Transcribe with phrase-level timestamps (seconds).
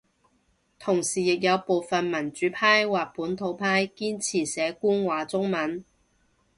[0.79, 5.85] 同時亦有部份民主派或本土派堅持寫官話中文